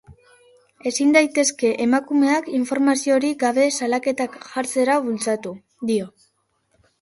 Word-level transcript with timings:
Ezin 0.91 1.11
daitezke 1.15 1.69
emakumeak 1.85 2.49
informaziorik 2.61 3.37
gabe 3.45 3.67
salaketak 3.81 4.39
jartzera 4.47 4.97
bultzatu, 5.11 5.55
dio. 5.93 6.11